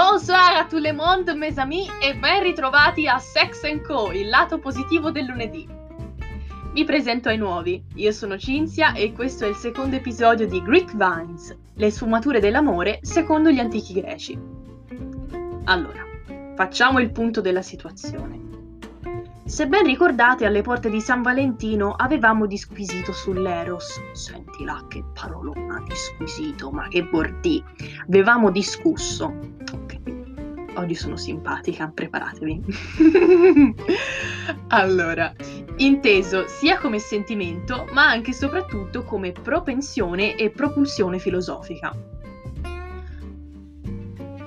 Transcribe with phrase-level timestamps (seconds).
[0.00, 4.60] Bonsoir a tout le monde, mes amis, e ben ritrovati a Sex Co, il lato
[4.60, 5.66] positivo del lunedì.
[6.72, 10.94] Mi presento ai nuovi, io sono Cinzia e questo è il secondo episodio di Greek
[10.94, 14.38] Vines, le sfumature dell'amore secondo gli antichi greci.
[15.64, 16.04] Allora,
[16.54, 18.46] facciamo il punto della situazione.
[19.48, 23.98] Se ben ricordate, alle porte di San Valentino avevamo disquisito sull'Eros.
[24.12, 27.64] Senti là, che parolona, disquisito, ma che bordì.
[28.06, 29.56] Avevamo discusso.
[30.78, 32.62] Oggi sono simpatica, preparatevi.
[34.68, 35.32] allora,
[35.78, 41.92] inteso sia come sentimento, ma anche e soprattutto come propensione e propulsione filosofica.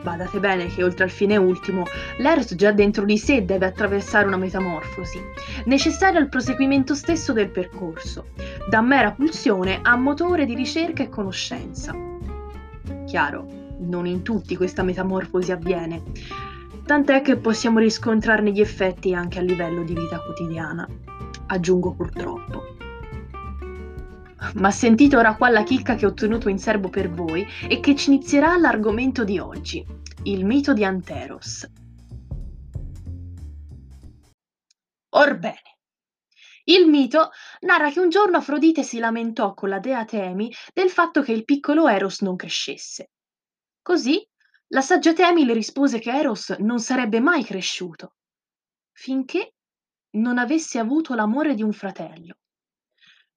[0.02, 1.84] Badate bene che oltre al fine ultimo,
[2.20, 5.20] l'Eros già dentro di sé deve attraversare una metamorfosi,
[5.66, 8.28] necessaria al proseguimento stesso del percorso,
[8.70, 11.94] da mera pulsione a motore di ricerca e conoscenza.
[13.06, 16.02] Chiaro, non in tutti questa metamorfosi avviene,
[16.86, 20.88] tant'è che possiamo riscontrarne gli effetti anche a livello di vita quotidiana.
[21.48, 22.76] Aggiungo purtroppo.
[24.56, 27.96] Ma sentite ora qua la chicca che ho ottenuto in serbo per voi e che
[27.96, 29.86] ci inizierà l'argomento di oggi,
[30.24, 31.70] il mito di Anteros.
[35.14, 35.72] Orbene,
[36.66, 41.22] il mito narra che un giorno Afrodite si lamentò con la dea Temi del fatto
[41.22, 43.12] che il piccolo Eros non crescesse.
[43.82, 44.26] Così
[44.68, 48.16] la saggia Temi le rispose che Eros non sarebbe mai cresciuto,
[48.92, 49.56] finché
[50.12, 52.36] non avesse avuto l'amore di un fratello.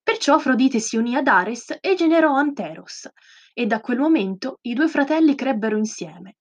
[0.03, 3.09] Perciò Afrodite si unì ad Ares e generò Anteros,
[3.55, 6.37] e da quel momento i due fratelli crebbero insieme.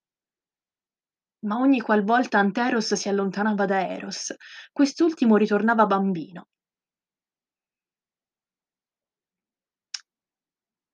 [1.46, 4.36] Ma ogni qualvolta Anteros si allontanava da Eros,
[4.72, 6.48] quest'ultimo ritornava bambino.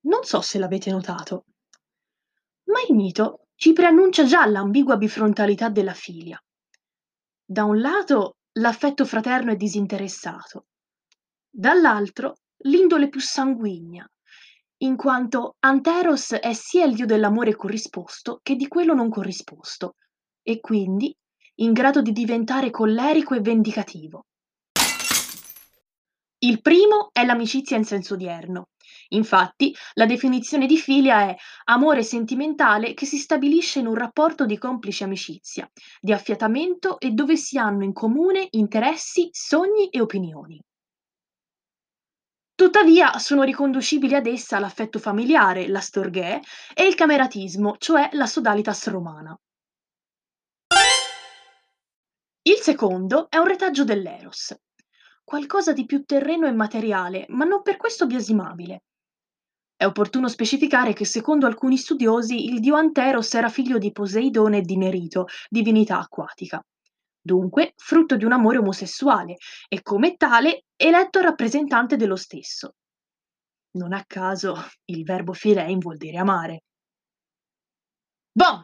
[0.01, 1.45] Non so se l'avete notato,
[2.80, 6.41] ma il mito ci preannuncia già l'ambigua bifrontalità della figlia.
[7.44, 10.67] Da un lato l'affetto fraterno e disinteressato,
[11.50, 14.09] dall'altro l'indole più sanguigna,
[14.81, 19.96] in quanto Anteros è sia il dio dell'amore corrisposto che di quello non corrisposto,
[20.41, 21.13] e quindi
[21.56, 24.25] in grado di diventare collerico e vendicativo.
[26.41, 28.69] Il primo è l'amicizia in senso odierno.
[29.09, 34.58] Infatti, la definizione di filia è amore sentimentale che si stabilisce in un rapporto di
[34.58, 40.62] complice amicizia, di affiatamento e dove si hanno in comune interessi, sogni e opinioni.
[42.53, 46.40] Tuttavia sono riconducibili ad essa l'affetto familiare, la storghè,
[46.76, 49.36] e il cameratismo, cioè la sodalitas romana.
[52.41, 54.56] Il secondo è un retaggio dell'eros,
[55.24, 58.84] qualcosa di più terreno e materiale, ma non per questo biasimabile.
[59.79, 64.62] È opportuno specificare che secondo alcuni studiosi il dio Anteros era figlio di Poseidone e
[64.62, 66.62] di Nerito, divinità acquatica
[67.22, 69.38] dunque frutto di un amore omosessuale
[69.69, 72.75] e come tale eletto rappresentante dello stesso.
[73.78, 76.63] Non a caso il verbo philein vuol dire amare.
[78.34, 78.61] Bon,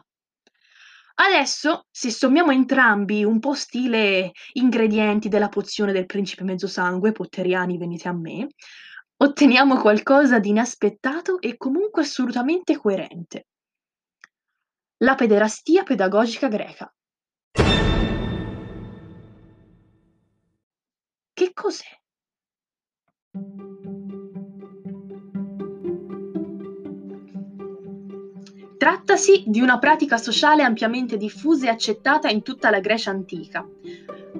[1.14, 8.06] adesso se sommiamo entrambi un po' stile ingredienti della pozione del principe mezzosangue, potteriani venite
[8.06, 8.48] a me,
[9.18, 13.46] otteniamo qualcosa di inaspettato e comunque assolutamente coerente.
[14.98, 16.92] La pederastia pedagogica greca.
[21.32, 21.84] Che cos'è?
[28.78, 33.66] Trattasi di una pratica sociale ampiamente diffusa e accettata in tutta la Grecia antica,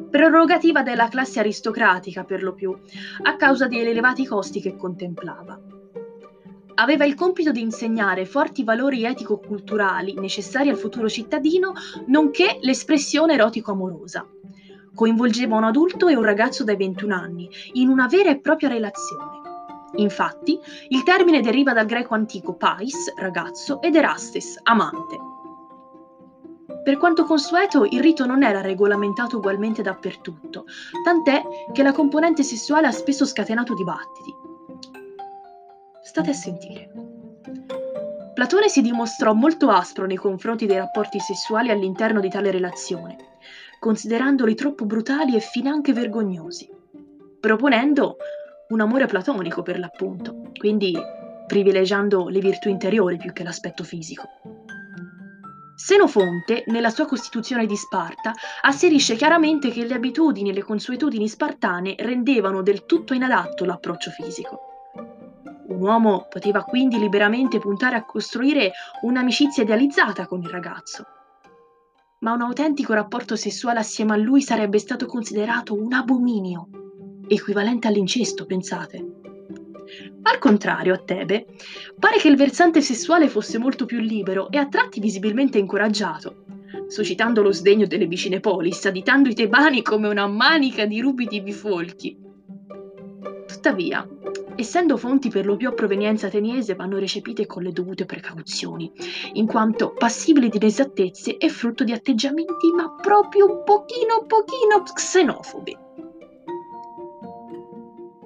[0.09, 2.77] prerogativa della classe aristocratica per lo più,
[3.23, 5.59] a causa degli elevati costi che contemplava.
[6.79, 11.73] Aveva il compito di insegnare forti valori etico-culturali necessari al futuro cittadino,
[12.07, 14.27] nonché l'espressione erotico-amorosa
[14.95, 19.41] coinvolgeva un adulto e un ragazzo dai 21 anni in una vera e propria relazione.
[19.97, 25.36] Infatti, il termine deriva dal greco antico pais, ragazzo, ed erastes, amante.
[26.87, 30.67] Per quanto consueto, il rito non era regolamentato ugualmente dappertutto,
[31.03, 31.43] tant'è
[31.73, 34.33] che la componente sessuale ha spesso scatenato dibattiti.
[36.01, 36.89] State a sentire.
[38.35, 43.17] Platone si dimostrò molto aspro nei confronti dei rapporti sessuali all'interno di tale relazione,
[43.81, 46.71] considerandoli troppo brutali e finanche vergognosi,
[47.41, 48.17] proponendo
[48.69, 50.97] un amore platonico per l'appunto, quindi
[51.49, 54.56] privilegiando le virtù interiori più che l'aspetto fisico.
[55.77, 58.33] Senofonte, nella sua Costituzione di Sparta,
[58.63, 64.61] asserisce chiaramente che le abitudini e le consuetudini spartane rendevano del tutto inadatto l'approccio fisico.
[65.69, 71.05] Un uomo poteva quindi liberamente puntare a costruire un'amicizia idealizzata con il ragazzo,
[72.21, 76.69] ma un autentico rapporto sessuale assieme a lui sarebbe stato considerato un abominio,
[77.29, 79.26] equivalente all'incesto, pensate.
[80.23, 81.47] Al contrario, a Tebe,
[81.99, 86.45] pare che il versante sessuale fosse molto più libero e a tratti visibilmente incoraggiato,
[86.89, 92.17] suscitando lo sdegno delle vicine polis, additando i tebani come una manica di rubidi bifolchi.
[93.47, 94.07] Tuttavia,
[94.57, 98.91] essendo fonti per lo più a provenienza ateniese, vanno recepite con le dovute precauzioni,
[99.35, 105.77] in quanto passibili di inesattezze e frutto di atteggiamenti ma proprio un pochino pochino xenofobi.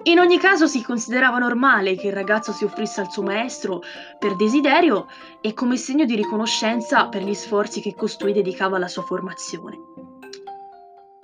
[0.05, 3.82] In ogni caso si considerava normale che il ragazzo si offrisse al suo maestro
[4.19, 5.06] per desiderio
[5.41, 9.76] e come segno di riconoscenza per gli sforzi che costui dedicava alla sua formazione.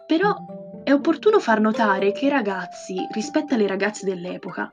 [0.06, 0.36] Però
[0.84, 4.70] è opportuno far notare che i ragazzi, rispetto alle ragazze dell'epoca,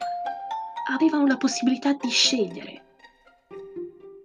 [0.91, 2.83] avevano la possibilità di scegliere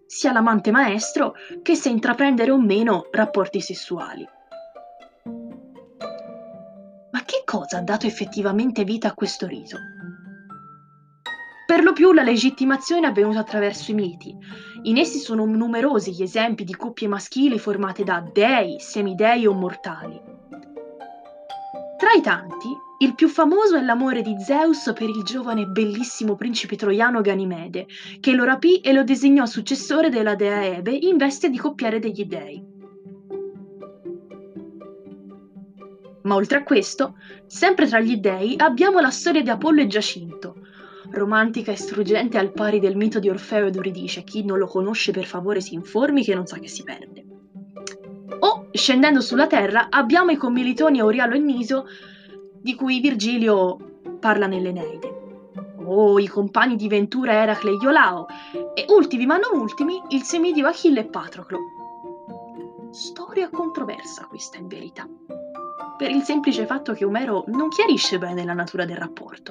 [0.09, 4.27] sia l'amante maestro che se intraprendere o meno rapporti sessuali.
[7.49, 9.79] Cosa ha dato effettivamente vita a questo rito?
[11.65, 14.37] Per lo più la legittimazione è avvenuta attraverso i miti.
[14.83, 20.21] In essi sono numerosi gli esempi di coppie maschili formate da dei, semidei o mortali.
[21.97, 22.69] Tra i tanti,
[22.99, 27.87] il più famoso è l'amore di Zeus per il giovane e bellissimo principe troiano Ganimede,
[28.21, 32.27] che lo rapì e lo designò successore della dea Ebe in veste di coppiere degli
[32.27, 32.77] dei.
[36.29, 37.15] Ma oltre a questo,
[37.47, 40.57] sempre tra gli dei abbiamo la storia di Apollo e Giacinto,
[41.13, 44.25] romantica e struggente al pari del mito di Orfeo ed Euridice.
[44.25, 47.25] Chi non lo conosce per favore si informi che non sa che si perde.
[48.41, 51.87] O, scendendo sulla terra, abbiamo i commilitoni Aurialo e Niso,
[52.61, 55.17] di cui Virgilio parla nell'Eneide.
[55.87, 58.27] O i compagni di Ventura Eracle e Iolao,
[58.75, 61.59] e ultimi ma non ultimi, il semidio Achille e Patroclo.
[62.91, 65.09] Storia controversa questa in verità
[65.99, 69.51] per il semplice fatto che Omero non chiarisce bene la natura del rapporto.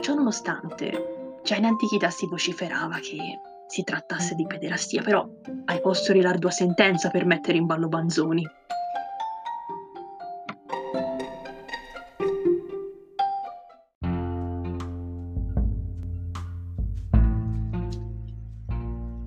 [0.00, 3.38] Ciò nonostante, già in antichità si vociferava che
[3.68, 5.28] si trattasse di pederastia, però
[5.66, 8.44] hai posto l'ardua sentenza per mettere in ballo Banzoni.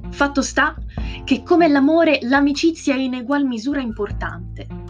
[0.09, 0.75] Fatto sta
[1.23, 4.80] che come l'amore l'amicizia è in egual misura importante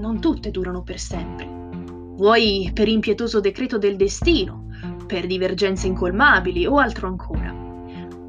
[0.00, 1.46] non tutte durano per sempre.
[2.16, 4.68] Vuoi per impietoso decreto del destino,
[5.06, 7.52] per divergenze incolmabili o altro ancora.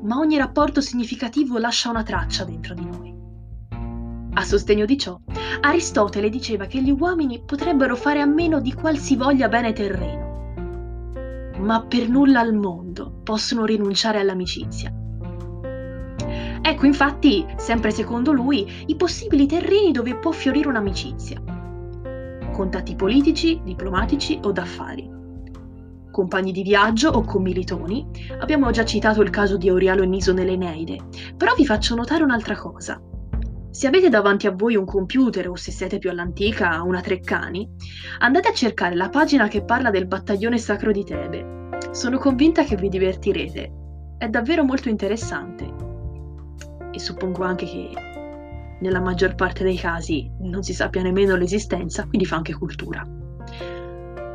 [0.03, 3.13] Ma ogni rapporto significativo lascia una traccia dentro di noi.
[4.33, 5.19] A sostegno di ciò,
[5.61, 10.53] Aristotele diceva che gli uomini potrebbero fare a meno di qualsivoglia bene terreno,
[11.59, 14.91] ma per nulla al mondo possono rinunciare all'amicizia.
[16.61, 21.50] Ecco infatti, sempre secondo lui, i possibili terreni dove può fiorire un'amicizia
[22.51, 25.09] contatti politici, diplomatici o d'affari.
[26.11, 28.05] Compagni di viaggio o commilitoni,
[28.39, 30.97] abbiamo già citato il caso di Aurialo e Niso nell'Eneide,
[31.37, 33.01] però vi faccio notare un'altra cosa.
[33.71, 37.69] Se avete davanti a voi un computer o se siete più all'antica una Treccani,
[38.19, 41.77] andate a cercare la pagina che parla del battaglione sacro di Tebe.
[41.91, 43.71] Sono convinta che vi divertirete.
[44.17, 45.73] È davvero molto interessante.
[46.91, 48.10] E suppongo anche che
[48.81, 53.07] nella maggior parte dei casi non si sappia nemmeno l'esistenza, quindi fa anche cultura.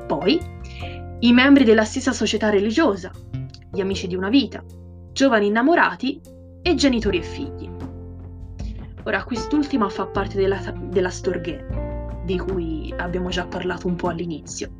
[0.06, 0.40] Poi,
[1.20, 3.10] i membri della stessa società religiosa,
[3.70, 4.64] gli amici di una vita,
[5.12, 6.20] giovani innamorati
[6.62, 7.70] e genitori e figli.
[9.02, 10.60] Ora, quest'ultima fa parte della,
[10.90, 14.70] della Storghè, di cui abbiamo già parlato un po' all'inizio.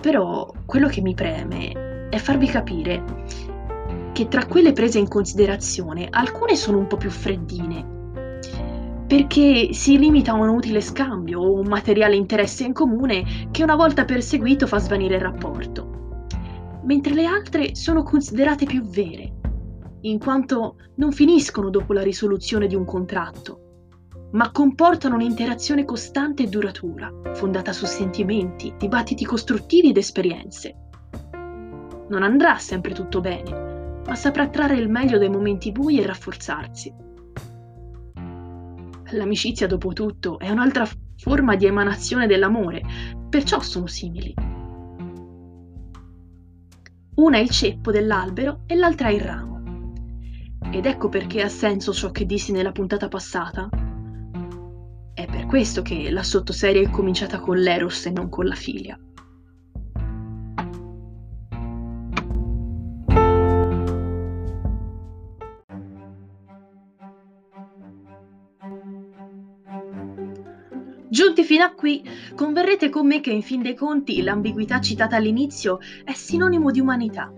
[0.00, 3.04] Però quello che mi preme è farvi capire
[4.12, 7.91] che tra quelle prese in considerazione alcune sono un po' più freddine
[9.12, 13.76] perché si limita a un utile scambio o un materiale interesse in comune che una
[13.76, 16.28] volta perseguito fa svanire il rapporto,
[16.84, 19.34] mentre le altre sono considerate più vere,
[20.00, 23.90] in quanto non finiscono dopo la risoluzione di un contratto,
[24.30, 30.74] ma comportano un'interazione costante e duratura, fondata su sentimenti, dibattiti costruttivi ed esperienze.
[32.08, 37.01] Non andrà sempre tutto bene, ma saprà trarre il meglio dai momenti bui e rafforzarsi.
[39.12, 42.82] L'amicizia, dopo tutto, è un'altra forma di emanazione dell'amore,
[43.28, 44.34] perciò sono simili.
[47.14, 49.62] Una è il ceppo dell'albero e l'altra è il ramo.
[50.70, 53.68] Ed ecco perché ha senso ciò che dissi nella puntata passata.
[55.12, 58.98] È per questo che la sottoserie è cominciata con l'Eros e non con la filia.
[71.12, 72.02] Giunti fino a qui,
[72.34, 77.30] converrete con me che in fin dei conti l'ambiguità citata all'inizio è sinonimo di umanità.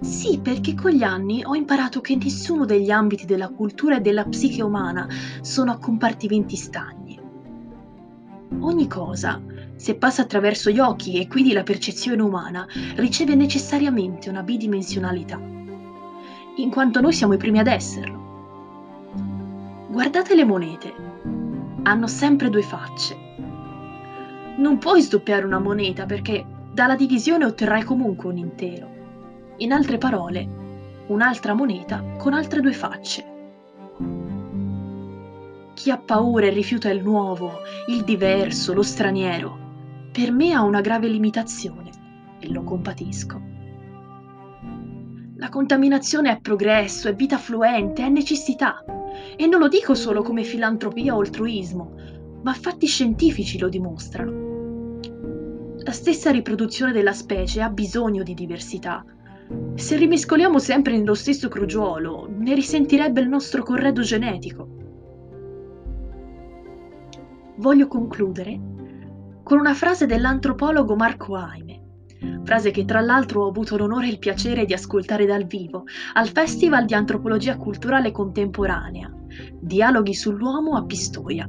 [0.00, 4.24] Sì, perché con gli anni ho imparato che nessuno degli ambiti della cultura e della
[4.24, 5.06] psiche umana
[5.42, 7.20] sono a compartimenti stagni.
[8.60, 9.38] Ogni cosa,
[9.76, 15.38] se passa attraverso gli occhi e quindi la percezione umana, riceve necessariamente una bidimensionalità,
[16.56, 18.30] in quanto noi siamo i primi ad esserlo.
[19.90, 21.11] Guardate le monete,
[21.92, 23.14] hanno sempre due facce.
[24.56, 28.88] Non puoi sdoppiare una moneta perché dalla divisione otterrai comunque un intero.
[29.58, 30.48] In altre parole,
[31.08, 33.30] un'altra moneta con altre due facce.
[35.74, 37.58] Chi ha paura e rifiuta il nuovo,
[37.88, 39.58] il diverso, lo straniero,
[40.12, 41.90] per me ha una grave limitazione
[42.38, 43.40] e lo compatisco.
[45.36, 48.82] La contaminazione è progresso, è vita fluente, è necessità.
[49.36, 51.94] E non lo dico solo come filantropia o altruismo,
[52.42, 55.00] ma fatti scientifici lo dimostrano.
[55.84, 59.04] La stessa riproduzione della specie ha bisogno di diversità.
[59.74, 64.68] Se rimescoliamo sempre nello stesso crogiuolo, ne risentirebbe il nostro corredo genetico.
[67.56, 68.60] Voglio concludere
[69.42, 71.80] con una frase dell'antropologo Marco Aime,
[72.44, 75.84] frase che tra l'altro ho avuto l'onore e il piacere di ascoltare dal vivo
[76.14, 79.12] al Festival di Antropologia Culturale Contemporanea,
[79.60, 81.48] Dialoghi sull'uomo a Pistoia,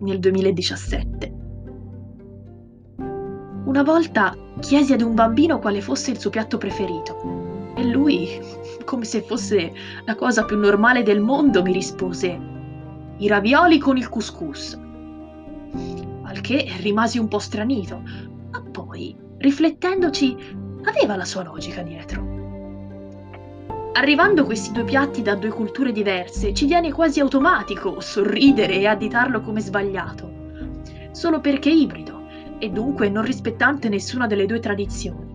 [0.00, 1.32] nel 2017.
[3.64, 8.40] Una volta chiesi ad un bambino quale fosse il suo piatto preferito e lui,
[8.84, 9.72] come se fosse
[10.04, 12.40] la cosa più normale del mondo, mi rispose
[13.16, 14.78] i ravioli con il couscous.
[16.22, 18.02] Al che rimasi un po' stranito,
[18.50, 20.36] ma poi, riflettendoci,
[20.84, 22.33] aveva la sua logica dietro.
[23.96, 29.40] Arrivando questi due piatti da due culture diverse, ci viene quasi automatico sorridere e additarlo
[29.40, 30.32] come sbagliato,
[31.12, 32.26] solo perché ibrido
[32.58, 35.32] e dunque non rispettante nessuna delle due tradizioni.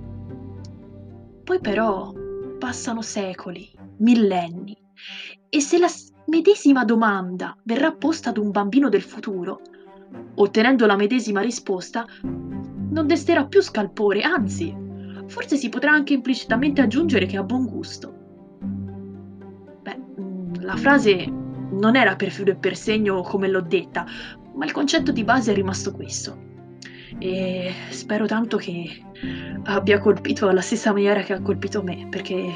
[1.41, 2.11] Poi però
[2.57, 4.75] passano secoli, millenni,
[5.47, 5.87] e se la
[6.25, 9.61] medesima domanda verrà posta ad un bambino del futuro,
[10.35, 14.75] ottenendo la medesima risposta, non desterà più scalpore, anzi,
[15.27, 18.18] forse si potrà anche implicitamente aggiungere che ha buon gusto.
[20.69, 24.05] La frase non era per filo e per segno come l'ho detta,
[24.53, 26.38] ma il concetto di base è rimasto questo.
[27.17, 29.01] E spero tanto che
[29.63, 32.53] abbia colpito alla stessa maniera che ha colpito me, perché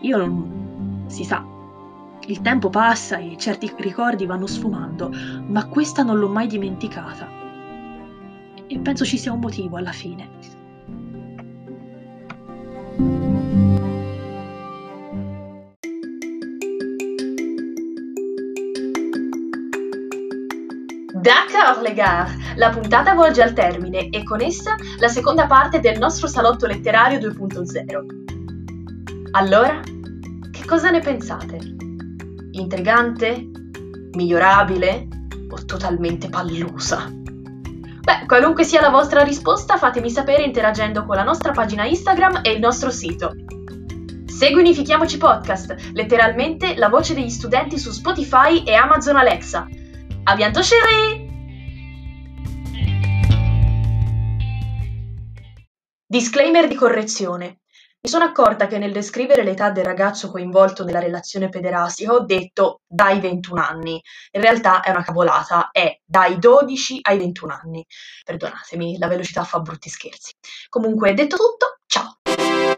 [0.00, 1.46] io non si sa,
[2.26, 5.12] il tempo passa e certi ricordi vanno sfumando,
[5.46, 7.28] ma questa non l'ho mai dimenticata.
[8.66, 10.55] E penso ci sia un motivo alla fine.
[21.26, 22.30] D'accord, les gars!
[22.54, 27.18] La puntata volge al termine e con essa la seconda parte del nostro salotto letterario
[27.18, 29.30] 2.0.
[29.32, 29.80] Allora,
[30.52, 31.58] che cosa ne pensate?
[32.52, 33.44] Intrigante?
[34.12, 35.08] Migliorabile?
[35.50, 37.10] O totalmente pallusa?
[37.10, 42.52] Beh, qualunque sia la vostra risposta, fatemi sapere interagendo con la nostra pagina Instagram e
[42.52, 43.32] il nostro sito.
[44.26, 49.66] Segui Unifichiamoci Podcast, letteralmente la voce degli studenti su Spotify e Amazon Alexa.
[50.28, 51.24] A bientôt chérie!
[56.04, 57.60] Disclaimer di correzione.
[58.00, 62.80] Mi sono accorta che nel descrivere l'età del ragazzo coinvolto nella relazione pederastica ho detto
[62.88, 64.02] dai 21 anni.
[64.32, 67.86] In realtà è una cavolata, è dai 12 ai 21 anni.
[68.24, 70.32] Perdonatemi, la velocità fa brutti scherzi.
[70.68, 72.15] Comunque, detto tutto, ciao!